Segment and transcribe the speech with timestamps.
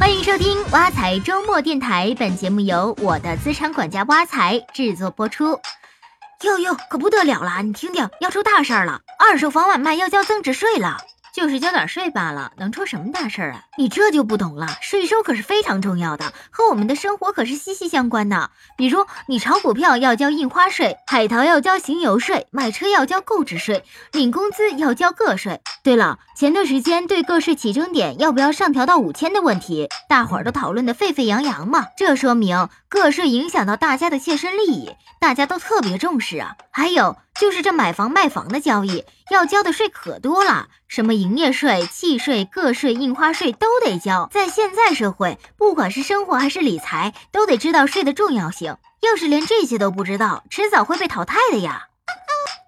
[0.00, 5.60] 欢迎收听挖财周末电台，本节目由我的资产管家挖财制作播出。
[6.40, 7.60] 哟哟，可不得了了！
[7.62, 10.96] 你听听，要出大事儿了，二手房买卖要交增值税了。
[11.32, 13.64] 就是交点税罢了，能出什么大事儿啊？
[13.78, 18.50] 你这就不懂了，税收可是非常重要的，和我们的生活可是息息相关的。
[18.76, 25.60] 比如你炒股票要交印花税，海淘要交行邮税，买车要交购置税，领工资要交个税。
[25.82, 34.90] 对了，前段时间对个税起征点要不要上调到五千的问题，大伙儿都讨论的沸沸扬扬嘛，这说明个税影响到大家的切身利益，
[35.20, 36.56] 大家都特别重视啊。
[36.70, 37.16] 还有。
[37.40, 44.28] 就是这买房卖房的交易要交的税可多了，什么营业税、契税、个税、印花税都得交。
[44.30, 48.76] 在现在社会，不管是生活还是理财，都得知道税的重要性。
[49.00, 51.86] 要是连这些都不知道，迟早会被淘汰的呀。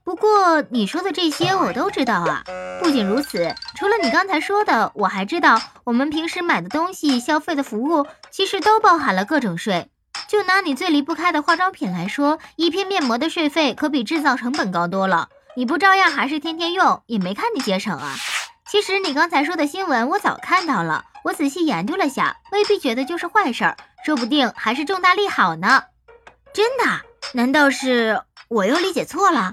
[0.05, 2.43] 不过你说的这些我都知道啊。
[2.83, 9.91] 不仅如此，除了你刚才说的，我还知道我们平时买的东西、消费的服务，其实都包含了各种税。
[10.33, 15.29] 就拿你最离不开的化妆品来说，一片面膜的税费可比制造成本高多了。
[15.55, 18.17] 你不照样还是天天用，也没看你节省啊。
[18.67, 25.83] 其实你刚才说的新闻我早看到了，我仔细研究了下，未必觉得就是坏事儿，说不定还是重大利好呢。
[26.55, 26.85] 真的？
[27.35, 29.53] 难道是我又理解错了？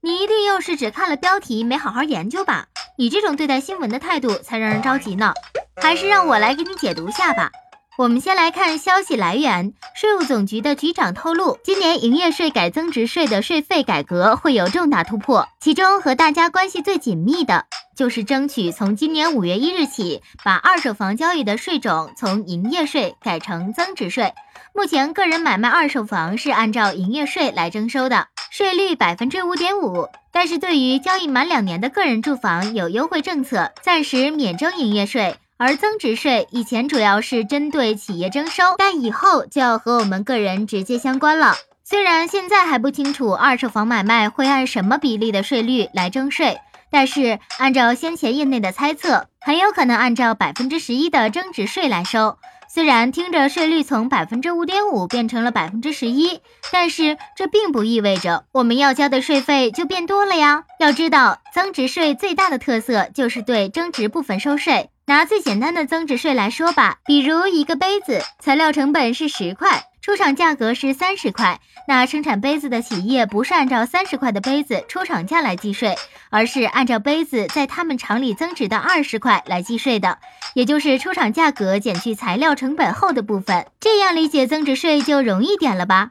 [0.00, 2.68] 你一定又是只看了标题，没好好研究吧？
[2.96, 5.34] 你这种对待新闻的态度才让人着急呢。
[5.82, 7.50] 还是让我来给你解读下吧。
[7.98, 24.32] 我们先来看消息来源，税务总局的局长透露，今年营业税改增值税的税费改革会有重大突破，其中和大家关系最紧密的就是争取从今年五月一日起，把二手房交易的税种从营业税改成增值税。
[24.72, 35.36] 目前个人买卖二手房是按照营业税来征收的，税率百分之五点五，但是对于交易满两年的个人住房有优惠政策，暂时免征营业税。
[35.58, 41.56] 而增值税以前主要是针对企业征收，但以后就要和我们个人直接相关了。
[41.84, 46.58] 虽然现在还不清楚二手房买卖会按什么比例的税率来征税，
[46.90, 52.38] 但是按照先前业内的猜测，很有可能按照百分之十一的增值税来收。
[52.70, 60.64] 虽然听着税率从百分之五点五变成了百分之十一，但是这并不意味着我们要交的税费就变多了呀。
[60.78, 64.90] 要知道，增值税最大的特色就是对增值部分收税。
[65.08, 75.96] 拿最简单的增值税来说吧，比如一个杯子，材料成本是十块，出厂价格是三十块，那生产杯子的企业不是按照三十块的杯子出厂价来计税，
[76.28, 80.18] 而是按照杯子在他们厂里增值的二十块来计税的，
[80.52, 83.66] 也就是出厂价格减去材料成本后的部分。
[83.80, 86.10] 这样理解增值税就容易点了吧？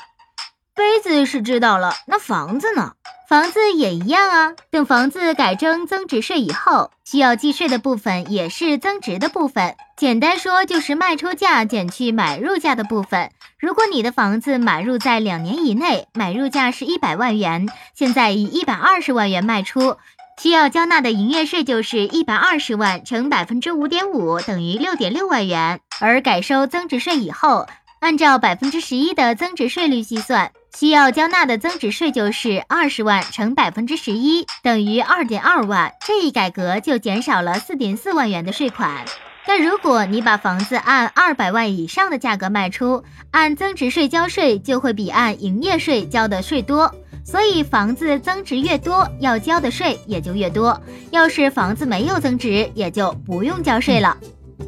[0.73, 2.93] 杯子是知道了，那房子呢？
[3.27, 4.53] 房子也一样啊。
[4.71, 9.75] 等房子改征增值税以后，需要计税的部分也是增值的部分。
[9.97, 13.29] 简单说就是卖出价减去买入价的部分。
[13.59, 19.97] 如果你的房子买入在两年以内，买入价是一百万元，现在以一百二十万元卖出，
[20.41, 25.81] 需要交纳的营业税就是一百二十万乘百分之五点五，等于六点六万元。
[25.99, 27.67] 而改收增值税以后，
[27.99, 30.51] 按照百分之十一的增值税率计算。
[30.75, 35.91] 需要交纳的增值税就是二十万乘百分之十一，等于二点二万。
[36.05, 39.03] 这一改革就减少了四点四万元的税款。
[39.45, 46.93] 但如果你把房子按二百万以上的价格卖出，按增值税交税就会比按营业税交的税多。
[47.23, 50.79] 所以房子增值越多，要交的税也就越多。
[51.11, 54.15] 要是房子没有增值，也就不用交税了。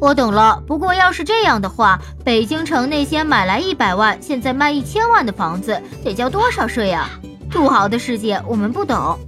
[0.00, 7.10] 我懂了，不过要是这样的话，北京城那些买来一百万，现在卖一千万的房子，得交多少税呀？
[7.50, 9.18] 土豪的世界我们不懂。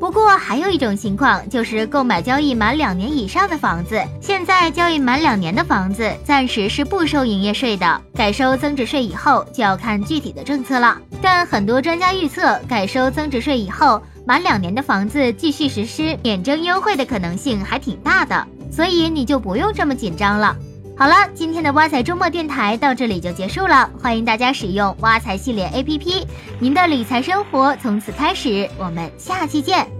[0.00, 10.98] 不过还有一种情况，就是购买交易满两年以上的房子，现在交易满两年的房子暂时是不收营业税的，改收增值税以后就要看具体的政策了。
[11.22, 18.46] 但很多专家预测，改收增值税以后，满两年的房子继续实施免征优惠的可能性还挺大的。
[18.70, 20.56] 所以你就不用这么紧张了。
[20.98, 23.90] 好了，今天的挖财周末电台到这里就结束了。
[24.02, 26.24] 欢迎大家使用挖财系列 APP，
[26.58, 28.68] 您的理财生活从此开始。
[28.78, 29.95] 我们下期见。